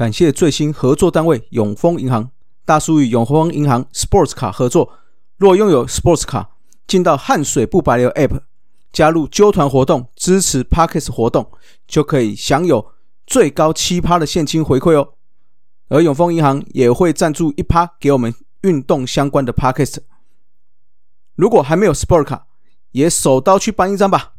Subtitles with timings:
[0.00, 2.30] 感谢最新合作单位永丰银行，
[2.64, 4.94] 大叔与永丰银行 Sports 卡合作。
[5.36, 6.52] 若拥有 Sports 卡，
[6.86, 8.40] 进到汗水不白流 App，
[8.90, 11.52] 加入揪团活动，支持 Parkes 活动，
[11.86, 12.92] 就可以享有
[13.26, 15.06] 最高七趴的现金回馈哦。
[15.90, 19.98] 而永丰银行也会赞助一趴给我们运动相关的 Parkes。
[21.34, 22.46] 如果还没有 Sports 卡，
[22.92, 24.32] 也手刀去办一张吧。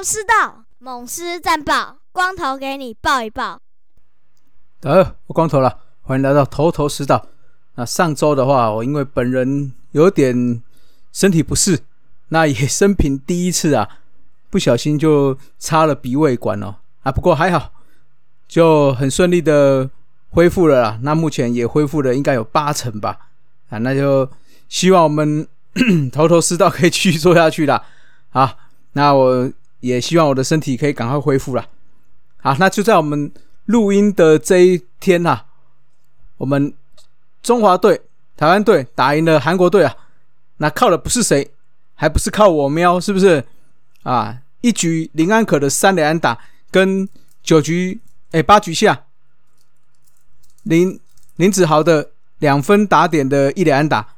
[0.00, 3.60] 头头是道，猛狮战报，光头给你报一报。
[4.80, 7.26] 呃，我光头了，欢迎来到头头是道。
[7.74, 10.62] 那上周的话，我因为本人有点
[11.12, 11.80] 身体不适，
[12.28, 13.98] 那也生平第一次啊，
[14.48, 16.76] 不小心就插了鼻胃管哦。
[17.02, 17.70] 啊，不过还好，
[18.48, 19.90] 就很顺利的
[20.30, 20.98] 恢复了啦。
[21.02, 23.18] 那目前也恢复了，应该有八成吧。
[23.68, 24.26] 啊，那就
[24.66, 25.46] 希望我们
[26.10, 27.84] 头头是道可以继续做下去啦。
[28.30, 28.56] 好。
[28.92, 29.48] 那我
[29.80, 31.66] 也希望我的身体可以赶快恢复了。
[32.38, 33.30] 好，那就在我们
[33.66, 35.40] 录音的这一天呐，
[36.38, 36.72] 我们
[37.42, 38.00] 中华队、
[38.36, 39.96] 台湾队打赢了韩国队啊。
[40.58, 41.50] 那靠的不是谁，
[41.94, 43.44] 还不是靠我喵，是不是？
[44.02, 46.38] 啊，一局林安可的三连安打，
[46.70, 47.08] 跟
[47.42, 48.00] 九局
[48.32, 49.04] 哎八局下
[50.62, 51.00] 林
[51.36, 54.16] 林子豪的两分打点的一连安打，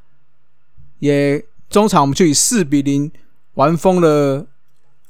[0.99, 3.11] 也中场我们就以四比零
[3.55, 4.47] 完封了。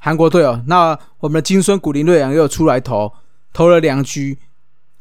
[0.04, 3.12] 韩国队哦，那我们的金孙古林瑞阳又出来投，
[3.52, 4.36] 投了两局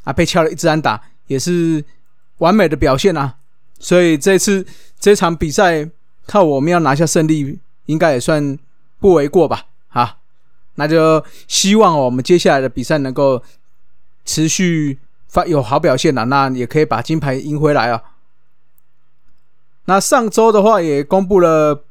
[0.04, 1.84] 啊，被敲了一支安打，也是
[2.38, 3.38] 完美的表现啊。
[3.80, 4.64] 所以这次
[5.00, 5.90] 这场比赛
[6.28, 8.56] 靠我们要拿下胜利，应该也算
[9.00, 9.66] 不为过吧？
[9.88, 10.20] 好，
[10.76, 13.42] 那就希望我们接下来的比赛能够
[14.24, 18.04] 持续发有好表现啊，那也可以把金牌赢回来啊。
[19.86, 21.86] 那上周的话也公布了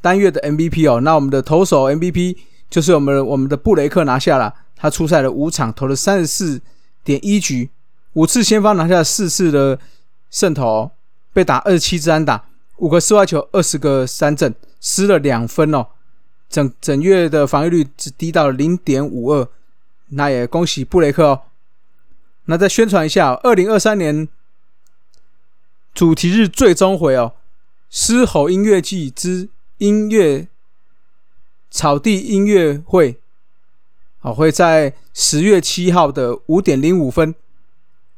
[0.00, 2.36] 单月的 MVP 哦，那我们的投手 MVP。
[2.68, 6.60] 就是我们我们的布雷克拿下了，他出赛了五场，投了三十四
[7.04, 7.70] 点一局，
[8.14, 9.78] 五次先发拿下四次的
[10.30, 10.90] 胜投，
[11.32, 15.86] 被打二十七支安打，五个室外球，二十个三振，失了两分哦，
[16.48, 19.48] 整整月的防御率只低到了零点五二，
[20.08, 21.42] 那也恭喜布雷克哦。
[22.46, 24.28] 那再宣传一下，二零二三年
[25.94, 27.34] 主题日最终回哦，
[27.88, 29.48] 狮吼音乐季之
[29.78, 30.48] 音乐。
[31.70, 33.18] 草地音乐会，
[34.20, 37.34] 好，会在十月七号的五点零五分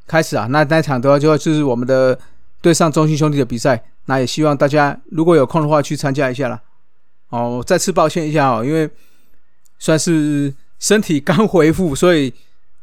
[0.06, 0.46] 开始啊。
[0.50, 2.18] 那那场的话，就就是我们的
[2.60, 3.82] 对上中心兄弟的比赛。
[4.04, 6.60] 那也希望大家如果有空的话去参加一下啦。
[7.30, 8.88] 哦，再次抱歉一下哦，因为
[9.78, 12.32] 算是身体刚恢复，所以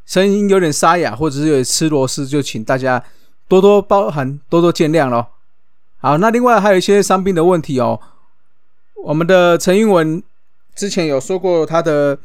[0.06, 3.04] 声音有点沙哑，或者是有点吃螺丝，就请大家
[3.48, 5.28] 多多包涵，多多见谅咯。
[5.98, 8.00] 好，那另外还有一些伤病的问题哦，
[9.04, 10.22] 我们的陈英文。
[10.76, 12.20] 之前有说过他的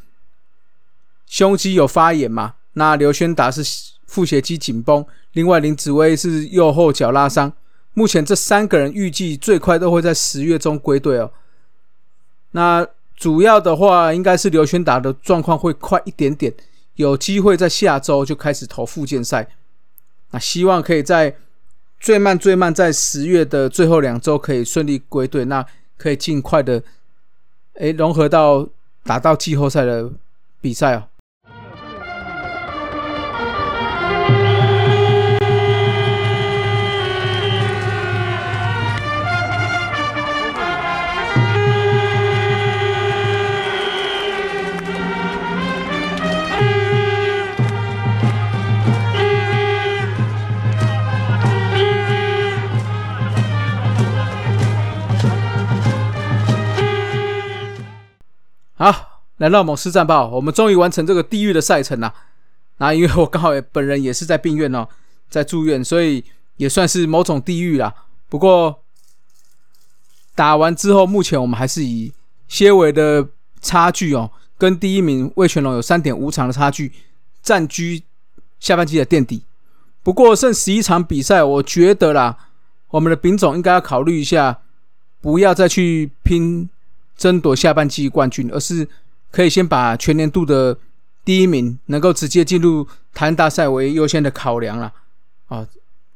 [1.26, 2.54] 胸肌有发炎嘛？
[2.72, 3.62] 那刘轩达是
[4.06, 7.52] 腹斜肌紧绷，另外林子威是右后脚拉伤。
[7.94, 11.32] 目前这三个人预计最快都会在十月中归队哦。
[12.50, 16.52] 那主要的话应该是刘轩达的状况会快一点点，
[16.96, 19.48] 有机会在下周就开始投复健赛。
[20.32, 21.36] 那希望可以在
[22.00, 25.64] 最慢最慢在十月的最后两周可以顺利归队，那
[25.96, 26.82] 可以尽快的。
[27.80, 28.68] 哎，融合到
[29.04, 30.10] 打到季后赛的
[30.60, 31.04] 比赛哦。
[58.80, 62.14] 好，来到某市战报，我们终于完成这个地狱的赛程了。
[62.78, 64.88] 那因为我刚好也本人也是在病院哦，
[65.28, 66.24] 在住院，所以
[66.56, 67.94] 也算是某种地狱啦。
[68.30, 68.82] 不过
[70.34, 72.10] 打完之后，目前我们还是以
[72.48, 73.28] 些微的
[73.60, 76.90] 差距哦，跟第一名魏全龙有三点五场的差距，
[77.42, 78.02] 占据
[78.60, 79.42] 下半季的垫底。
[80.02, 82.38] 不过剩十一场比赛，我觉得啦，
[82.88, 84.62] 我们的丙总应该要考虑一下，
[85.20, 86.70] 不要再去拼。
[87.20, 88.88] 争夺下半季冠军，而是
[89.30, 90.78] 可以先把全年度的
[91.22, 94.90] 第一名能够直接进入台湾大赛为优先的考量了
[95.48, 95.68] 啊。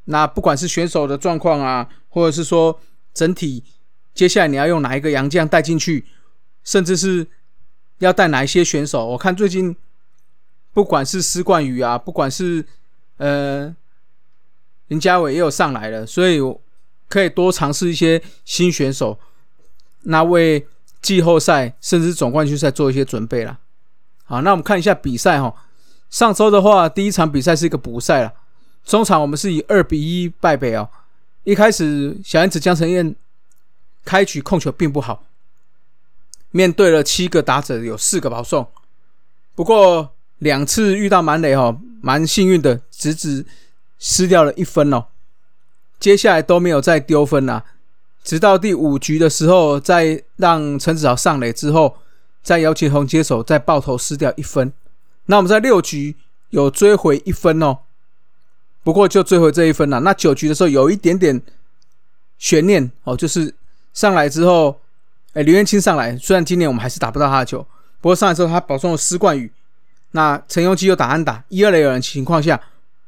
[0.07, 2.81] 那不管是选手的状况啊，或者是说
[3.13, 3.63] 整体
[4.15, 6.07] 接下来你要用哪一个洋将带进去，
[6.65, 7.27] 甚至是
[7.99, 9.07] 要带哪一些选手？
[9.07, 9.77] 我看最近
[10.73, 12.65] 不管是施冠宇啊，不管是
[13.19, 13.77] 呃
[14.89, 16.41] 林家伟也有上来了，所以
[17.11, 19.19] 可以多尝试一些新选手，
[20.05, 20.67] 那为
[21.05, 23.59] 季后赛甚至总冠军赛做一些准备了。
[24.25, 25.55] 好，那我们看一下比赛哈。
[26.09, 28.33] 上周的话，第一场比赛是一个补赛了，
[28.87, 30.89] 中场我们是以二比一败北哦。
[31.43, 33.15] 一开始小燕子江晨燕
[34.03, 35.27] 开局控球并不好，
[36.53, 38.67] 面对了七个打者，有四个保送，
[39.55, 43.45] 不过两次遇到满垒哈，蛮幸运的，直直
[43.99, 45.05] 失掉了一分哦。
[46.01, 47.65] 接下来都没有再丢分了，
[48.25, 51.99] 直到第五局的时候，再让陈子豪上垒之后，
[52.43, 54.73] 再姚启宏接手，再爆头失掉一分。
[55.27, 56.17] 那我们在六局
[56.51, 57.79] 有追回一分哦，
[58.83, 60.01] 不过就追回这一分了。
[60.01, 61.41] 那九局的时候有一点点
[62.39, 63.55] 悬念哦，就是
[63.93, 64.81] 上来之后，
[65.35, 67.61] 哎，刘元清上来，虽然今年我们还是打不到他的球，
[68.01, 69.53] 不过上来之后他保送了施冠宇，
[70.13, 72.61] 那陈永基又打安打，一二垒有人情况下，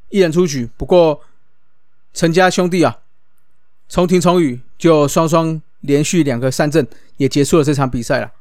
[0.09, 0.69] 一人出局。
[0.77, 1.21] 不过
[2.13, 2.97] 陈家兄弟啊，
[3.89, 6.87] 重庭重宇就双双连续两个三振，
[7.17, 8.31] 也结束了这场比赛了。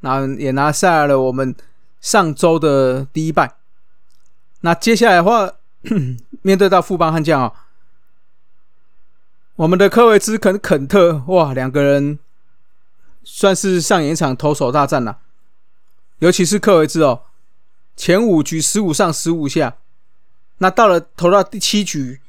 [0.00, 1.54] 那也拿下了我们。
[2.02, 3.54] 上周的第一败，
[4.62, 5.52] 那接下来的话，
[6.42, 7.52] 面对到富邦悍将啊，
[9.54, 12.18] 我们的科维兹肯肯特哇，两个人
[13.22, 15.20] 算是上演一场投手大战了。
[16.18, 17.22] 尤其是科维兹哦，
[17.94, 19.76] 前五局十五上十五下，
[20.58, 22.20] 那到了投到第七局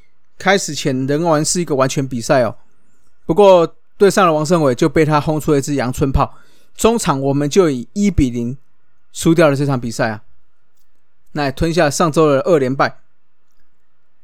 [0.44, 2.54] 开始前，仍然是一个完全比赛哦。
[3.26, 6.36] 不过对上了王胜伟，就被他轰出了一支阳春炮。
[6.76, 8.58] 中场我们就以一比零。
[9.14, 10.24] 输掉了这场比赛啊，
[11.34, 12.98] 那吞下上周的二连败。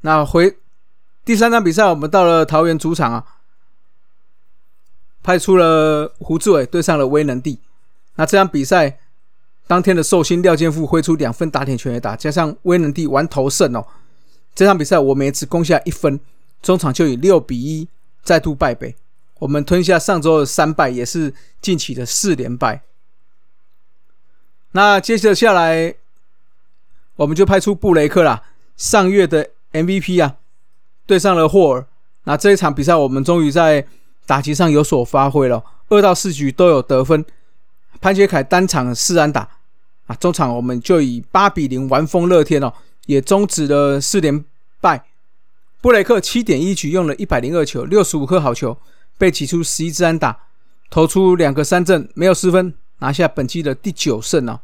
[0.01, 0.57] 那回
[1.23, 3.23] 第三场比赛，我们到了桃园主场啊，
[5.21, 7.59] 派出了胡志伟对上了威能帝。
[8.15, 8.97] 那这场比赛
[9.67, 13.85] 当天的寿星廖健富挥出两分打点全垒打，加上威能帝完投胜哦。
[14.59, 16.19] 这场比赛我们也只攻下一分，
[16.61, 17.87] 中场就以六比一
[18.23, 18.93] 再度败北。
[19.35, 22.81] 我们吞下上周的三败，也是近期的四连败。
[24.73, 25.95] 那接着下来，
[27.15, 28.43] 我们就派出布雷克啦，
[28.75, 30.35] 上月的 MVP 啊，
[31.05, 31.87] 对上了霍尔。
[32.25, 33.87] 那这一场比赛，我们终于在
[34.25, 37.23] 打击上有所发挥了，二到四局都有得分。
[38.01, 39.47] 潘杰凯单场四安打
[40.07, 42.73] 啊，中场我们就以八比零完封乐天哦，
[43.05, 44.43] 也终止了四连
[44.81, 45.05] 败。
[45.81, 48.77] 布雷克七点一局用了一百零二球，六十五颗好球，
[49.17, 50.37] 被挤出十一支安打，
[50.89, 52.73] 投出两个三振，没有失分。
[53.01, 54.59] 拿下本季的第九胜哦。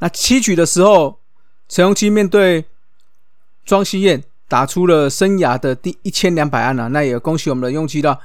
[0.00, 1.18] 那七局的时候，
[1.66, 2.66] 陈荣基面对
[3.64, 8.20] 庄希燕打出了生涯的第一千两百安了，那也恭喜我们的用基了。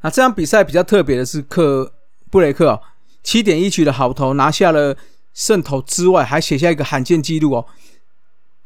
[0.00, 1.92] 那这场比赛比较特别的是，克
[2.32, 2.82] 布雷克哦，
[3.22, 4.96] 七点一局的好投拿下了
[5.32, 7.66] 胜投之外，还写下一个罕见纪录哦。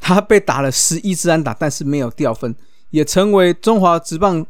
[0.01, 2.55] 他被打了十一支安打，但是没有掉分，
[2.91, 4.47] 也成为中华职棒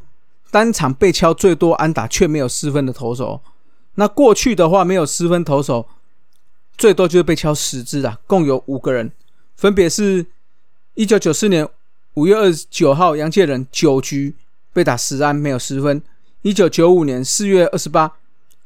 [0.51, 3.41] 单场被敲最多安打却没有失分的投手。
[3.95, 5.87] 那过去的话，没有失分投手，
[6.77, 9.13] 最多就是被敲十支啊，共有五个人，
[9.57, 10.27] 分别是
[10.95, 11.69] 一九九四年
[12.15, 14.35] 五月二十九号杨介仁九局
[14.73, 16.01] 被打十安没有失分；
[16.43, 18.17] 一九九五年四月二十八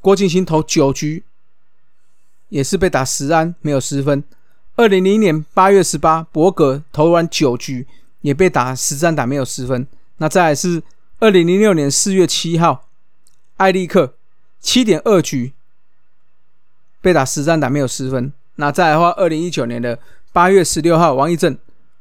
[0.01, 1.25] 郭敬兴投九局
[2.49, 4.23] 也是被打十安没有失分；
[4.77, 7.87] 二零零一年八月十八伯格投完九局
[8.21, 9.87] 也被打十三打没有失分。
[10.19, 10.83] 那再来是
[11.21, 12.89] 二零零六年四月七号
[13.57, 14.15] 艾利克。
[14.61, 15.53] 七点二局
[17.01, 18.33] 被打十三打没有失分。
[18.57, 19.97] 那再来的话，二零一九年的
[20.33, 21.57] 八月十六号，王义正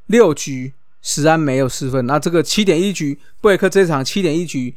[0.08, 0.74] 六局
[1.04, 2.08] 十安没有失分。
[2.08, 4.74] 那这个七点一局布雷克这场七点一局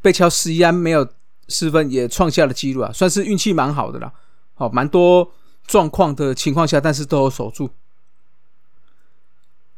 [0.00, 1.06] 被敲十一安没有
[1.48, 4.12] 失分，也创下了纪录啊，算是运气蛮好的啦。
[4.54, 5.32] 好，蛮多
[5.66, 7.70] 状况的情况下，但是都有守住。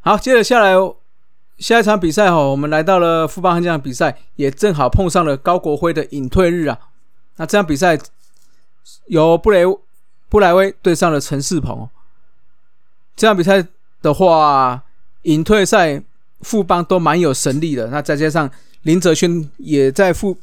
[0.00, 0.74] 好，接着下来
[1.58, 6.78] 下一场比赛哈，我们来到了富邦悍将比赛，也正好碰上了高国辉的隐退日啊。
[7.36, 7.98] 那这场比赛
[9.06, 9.64] 由布雷
[10.28, 11.88] 布莱威对上了陈世鹏。
[13.16, 13.66] 这场比赛
[14.02, 14.82] 的话，
[15.22, 16.02] 隐退赛
[16.40, 17.86] 富邦都蛮有神力的。
[17.86, 18.50] 那再加上
[18.82, 20.36] 林哲轩也在富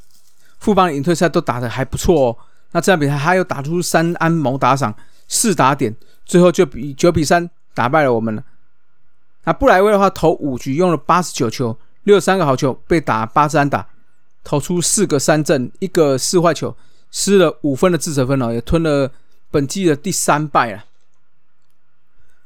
[0.59, 2.37] 富邦隐退赛都打得还不错哦。
[2.71, 4.95] 那这场比赛他又打出三安谋打赏
[5.27, 8.43] 四打点，最后就比九比三打败了我们了。
[9.43, 13.87] 那布莱威的话，投五局用了八十九球，六三个好球，被打八支安打。
[14.43, 16.75] 投出四个三振，一个四坏球，
[17.11, 19.11] 失了五分的自责分哦，也吞了
[19.51, 20.85] 本季的第三败了。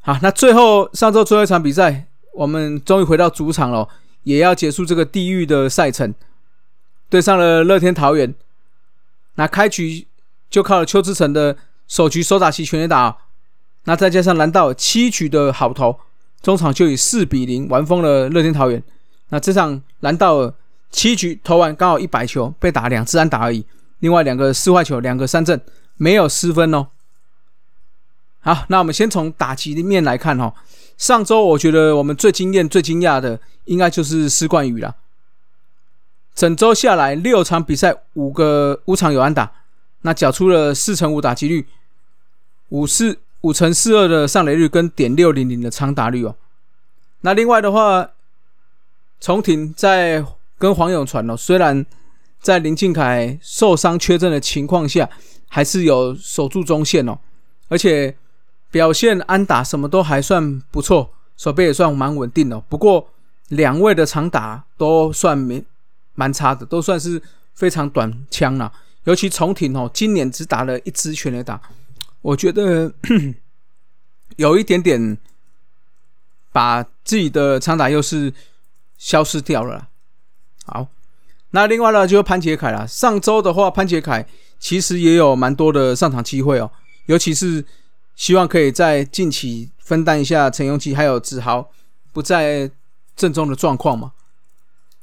[0.01, 3.88] 好，那最后上周最后一场比赛，我们终于回到主场了，
[4.24, 6.13] 也要结束这个地狱的赛程。
[7.10, 8.36] 对上了乐天桃园。
[9.36, 10.08] 那开局
[10.55, 13.17] 就靠了邱志成的首局手打席全垒打，
[13.83, 16.00] 那再加上蓝道七局的好投，
[16.41, 18.81] 中场就以四比零完封了乐天桃园。
[19.31, 20.53] 那这场蓝道尔
[20.89, 23.65] 七局投完刚好一百球，被打两次安打而已，
[24.00, 25.59] 另外两个四坏球，两个三振，
[25.97, 26.88] 没有失分哦。
[28.39, 30.53] 好，那我们先从打击面来看哈。
[30.97, 34.95] 上周我觉得我们最惊艳、最惊讶的，应该就是施冠宇了。
[36.33, 39.51] 整周下来六场比赛，五个五场有安打，
[40.05, 41.65] 那缴出了四乘五打击率，
[42.69, 46.35] 五四五乘四二的上垒率跟点六零零的长打率哦。
[47.21, 48.12] 那另外的话，
[49.19, 50.24] 重庭在
[50.59, 51.83] 跟黄永传哦，虽然
[52.39, 55.09] 在林敬凯受伤缺阵的情况下，
[55.50, 57.17] 还是有守住中线哦，
[57.67, 58.15] 而且。
[58.71, 62.59] 表现安打什么都还算不错，手背也算蛮稳定的。
[62.59, 63.07] 不过
[63.47, 65.63] 两位的长打都算没
[66.13, 67.21] 蛮差的，都算是
[67.53, 68.69] 非常短枪了。
[69.05, 71.59] 尤其重挺哦，今年只打了一支全垒打，
[72.21, 72.93] 我觉得
[74.38, 75.17] 有一点点
[76.51, 78.33] 把自己的长打优势
[78.97, 79.88] 消失掉了。
[80.65, 80.88] 好，
[81.51, 82.88] 那另外呢，就是潘杰凯了。
[82.88, 84.27] 上周的话，潘杰凯
[84.59, 86.69] 其实也有蛮多的上场机会哦，
[87.05, 87.65] 尤其是。
[88.17, 91.69] 希望可以在近期分担一下陈永基还有子豪
[92.13, 92.71] 不在
[93.13, 94.13] 正中的状况嘛？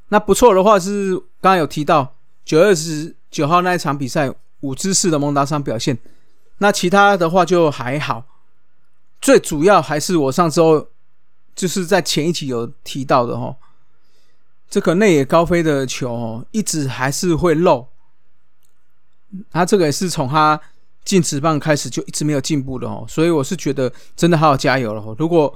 [0.07, 5.97] 那不错的话是刚刚有提到九二十九号那一场比赛五支四的蒙达桑表现，
[6.59, 8.23] 那其他的话就还好。
[9.19, 10.87] 最主要还是我上周
[11.53, 13.55] 就是在前一集有提到的哈，
[14.69, 17.87] 这个内野高飞的球哦，一直还是会漏。
[19.51, 20.61] 他这个也是从他。
[21.05, 25.03] 进职棒开始就一直没有进步的哦，所以我是觉得真的好好加油了。
[25.19, 25.53] 如果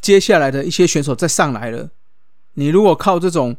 [0.00, 1.88] 接下来的一些选手再上来了，
[2.54, 3.56] 你如果靠这种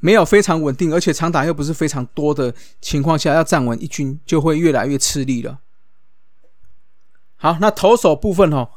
[0.00, 5.58] 没有非常稳定，而且长打又不是非常多的情况下，要站稳一军就会越来越吃力了。
[7.36, 8.68] 好，那投手部分哦，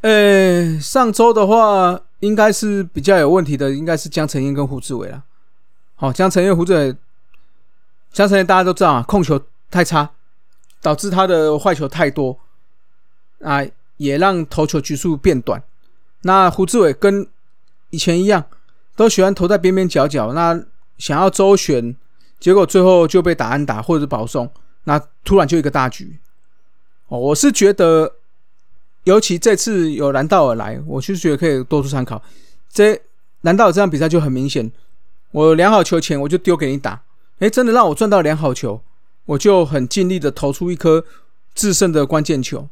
[0.00, 5.24] 呃，上周的话应该是比较有问题的，应该是江承彦跟胡志伟了。
[5.94, 6.96] 好，江承彦、胡志伟，
[8.12, 10.10] 江承彦大家都知道啊，控球太差。
[10.84, 12.36] 导致他的坏球太多，
[13.40, 13.64] 啊，
[13.98, 15.62] 也让投球局数变短。
[16.22, 17.24] 那胡志伟跟
[17.90, 18.44] 以前一样，
[18.96, 20.32] 都喜欢投在边边角角。
[20.32, 20.64] 那
[20.98, 21.96] 想要周旋，
[22.38, 24.50] 结果最后就被打安打或者是保送。
[24.84, 26.18] 那突然就一个大局。
[27.08, 28.12] 哦，我是觉得，
[29.04, 32.22] 尤其这次有蓝道尔来，我就觉得可以多做参考。
[32.68, 33.00] 这
[33.42, 34.72] 蓝道尔这场比赛就很明显，
[35.30, 37.02] 我量好球前我就丢给你打，
[37.38, 38.82] 哎，真的让我赚到量好球。
[39.24, 41.04] 我就很尽力的投出一颗
[41.54, 42.68] 制胜的关键球。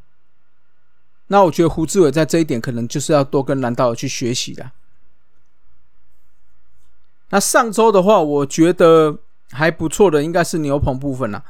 [1.29, 4.73] 那我觉得胡志伟在这一点可能就是要多跟蓝道尔去学习的。
[7.31, 9.19] 那上周的话，我觉得
[9.51, 11.43] 还不错的应该是牛棚部分啦。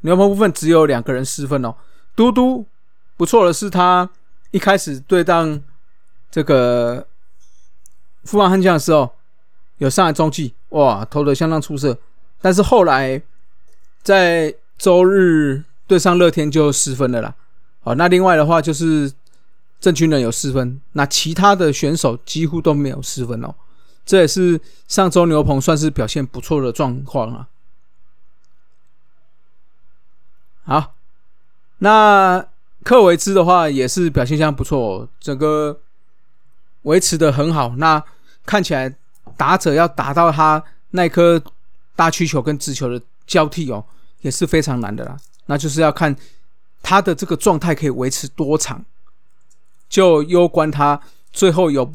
[0.00, 1.74] 牛棚部分只有两个人失分哦。
[2.14, 2.66] 嘟嘟
[3.16, 4.10] 不错的是他
[4.50, 5.62] 一开始对当
[6.30, 7.06] 这个
[8.24, 9.10] 富邦悍将的时候
[9.78, 11.96] 有上来中继，哇，投的相当出色。
[12.40, 13.22] 但是后来。
[14.02, 17.34] 在周日对上乐天就失分了啦。
[17.80, 19.12] 好，那另外的话就是
[19.80, 23.52] 郑军人有失分，那其他的选手几乎都没有失分哦。
[24.06, 24.58] 这也是
[24.88, 27.48] 上周牛棚算是表现不错的状况啊。
[30.64, 30.94] 好，
[31.78, 32.46] 那
[32.82, 35.80] 克维兹的话也是表现相当不错，整个
[36.82, 37.74] 维持的很好。
[37.76, 38.02] 那
[38.46, 38.96] 看起来
[39.36, 41.42] 打者要打到他那颗
[41.94, 43.84] 大曲球跟直球的交替哦。
[44.22, 46.16] 也是非常难的啦，那就是要看
[46.82, 48.84] 他的这个状态可以维持多长，
[49.88, 51.00] 就攸关他
[51.32, 51.88] 最后有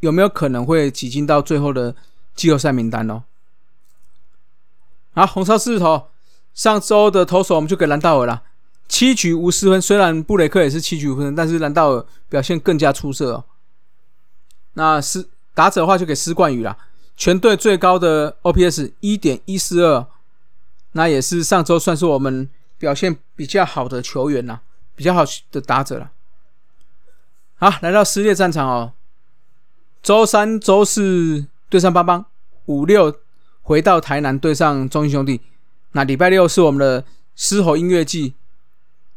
[0.00, 1.94] 有没有可能会挤进到最后的
[2.34, 3.24] 季后赛名单哦。
[5.14, 6.08] 好，红烧狮子头，
[6.52, 8.42] 上周的投手我们就给兰道尔了，
[8.86, 9.80] 七局无失分。
[9.80, 13.44] 虽然布雷克也是七局无分，但是兰道尔表现更加出色哦。
[14.74, 16.76] 那是打者的话就给施冠宇了，
[17.16, 20.06] 全队最高的 OPS 一点一四二。
[20.92, 24.60] 那也是上周算是我们表现比较好的球员呐，
[24.94, 26.10] 比较好的打者了。
[27.56, 28.92] 好，来到撕裂战场哦。
[30.06, 32.24] 周三、周四对上邦邦，
[32.66, 33.12] 五六
[33.62, 35.40] 回到台南对上中英兄弟。
[35.94, 38.34] 那礼拜六是我们的狮吼音乐季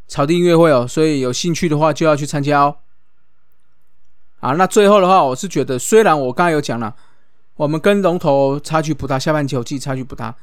[0.08, 2.77] 草地音乐会哦，所以有兴趣的话就要去参加哦。
[4.39, 6.96] 啊，那最后的话，我是觉得虽然我刚才有讲了，
[7.58, 10.34] 我们跟龙头差距不大，下半球季差距不大。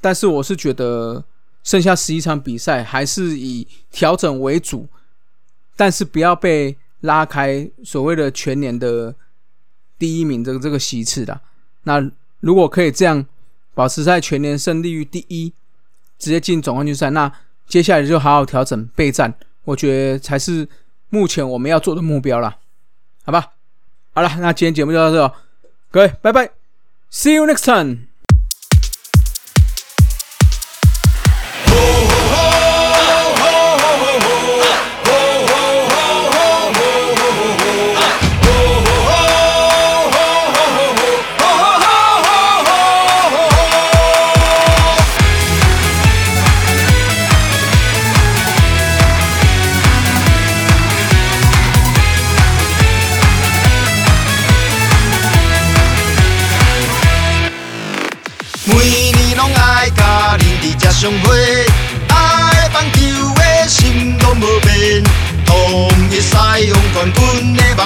[0.00, 1.22] 但是我是觉得
[1.62, 4.88] 剩下十一场比赛还是以调整为主，
[5.76, 9.14] 但是不要被拉开所谓的全年的
[10.02, 11.40] 第一名这个这个席次的。
[11.84, 13.24] 那如果可以这样
[13.72, 15.52] 保持在全年胜利率第一，
[16.18, 17.08] 直接进总冠军赛。
[17.10, 17.32] 那
[17.68, 19.32] 接下来就好好调整备战，
[19.62, 20.68] 我觉得才是
[21.10, 22.56] 目前我们要做的目标了，
[23.22, 23.52] 好吧？
[24.12, 25.34] 好了，那今天节目就到这，
[25.92, 26.50] 各位拜拜
[27.12, 28.11] ，See you next time。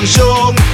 [0.06, 0.65] 军